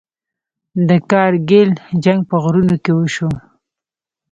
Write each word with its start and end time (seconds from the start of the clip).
د 0.87 0.89
کارګیل 1.11 1.69
جنګ 2.03 2.19
په 2.29 2.35
غرونو 2.43 2.75
کې 2.83 2.91
وشو. 2.95 3.29